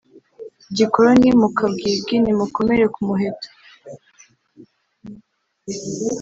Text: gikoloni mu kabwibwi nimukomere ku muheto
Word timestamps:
gikoloni 0.77 1.29
mu 1.39 1.47
kabwibwi 1.57 2.15
nimukomere 2.23 2.85
ku 2.93 3.01
muheto 3.07 3.49